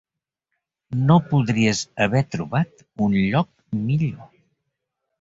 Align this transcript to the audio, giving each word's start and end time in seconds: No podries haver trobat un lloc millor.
No 1.09 1.17
podries 1.33 1.83
haver 2.05 2.23
trobat 2.39 2.83
un 3.09 3.17
lloc 3.29 3.55
millor. 3.87 4.29